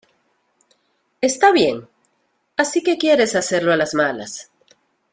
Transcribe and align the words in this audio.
Está 1.21 1.51
bien. 1.51 1.87
Así 2.57 2.81
que 2.81 2.97
quieres 2.97 3.35
hacerlo 3.35 3.71
a 3.71 3.77
las 3.77 3.93
malas... 3.93 4.49